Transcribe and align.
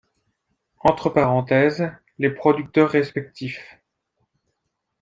Entre 0.79 1.11
parenthèses, 1.11 1.87
les 2.17 2.31
producteurs 2.31 2.89
respectifs. 2.89 3.77